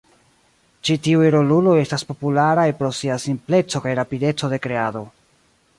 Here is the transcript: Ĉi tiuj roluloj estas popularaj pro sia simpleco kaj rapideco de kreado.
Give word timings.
Ĉi 0.87 0.95
tiuj 1.07 1.27
roluloj 1.35 1.75
estas 1.81 2.07
popularaj 2.13 2.65
pro 2.81 2.91
sia 3.01 3.19
simpleco 3.27 3.83
kaj 3.87 3.95
rapideco 4.03 4.53
de 4.55 4.65
kreado. 4.65 5.07